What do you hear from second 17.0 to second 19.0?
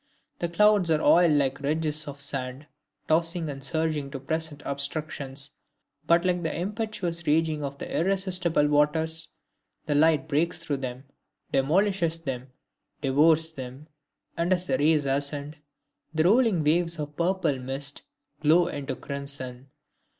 purple mist glow into